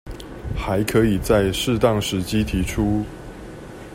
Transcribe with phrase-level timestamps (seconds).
[0.57, 3.05] 還可以在適當時機提出